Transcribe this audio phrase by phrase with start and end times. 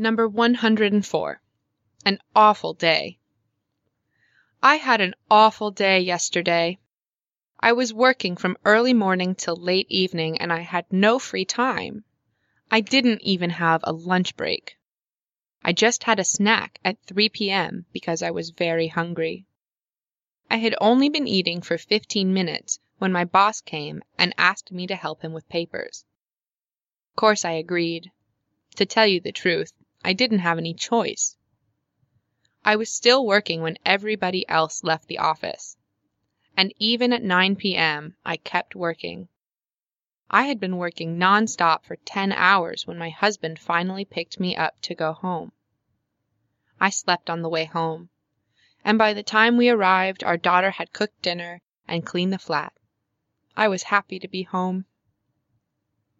[0.00, 1.42] Number 104.
[2.04, 3.18] An awful day.
[4.62, 6.78] I had an awful day yesterday.
[7.58, 12.04] I was working from early morning till late evening and I had no free time.
[12.70, 14.78] I didn't even have a lunch break.
[15.64, 17.84] I just had a snack at 3 p.m.
[17.92, 19.46] because I was very hungry.
[20.48, 24.86] I had only been eating for fifteen minutes when my boss came and asked me
[24.86, 26.04] to help him with papers.
[27.10, 28.12] Of course I agreed.
[28.76, 29.72] To tell you the truth,
[30.08, 31.36] I didn't have any choice.
[32.64, 35.76] I was still working when everybody else left the office,
[36.56, 38.16] and even at 9 p.m.
[38.24, 39.28] I kept working.
[40.30, 44.80] I had been working non-stop for 10 hours when my husband finally picked me up
[44.80, 45.52] to go home.
[46.80, 48.08] I slept on the way home,
[48.82, 52.72] and by the time we arrived our daughter had cooked dinner and cleaned the flat.
[53.58, 54.86] I was happy to be home.